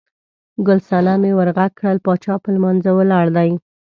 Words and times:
ګل 0.65 0.79
صنمې 0.89 1.31
ور 1.35 1.49
غږ 1.57 1.71
کړل، 1.79 1.97
باچا 2.05 2.33
په 2.43 2.49
لمانځه 2.55 2.91
ولاړ 2.95 3.25
دی. 3.37 3.51